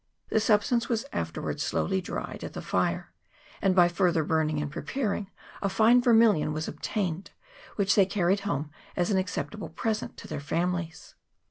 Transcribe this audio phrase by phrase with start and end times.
[0.29, 3.13] This substance was afterwards slowly dried at the fire,
[3.61, 5.29] and, by further burning and preparing,
[5.61, 7.29] a fine vermilion was obtained,
[7.75, 11.13] which they carried home as an acceptable present to their families.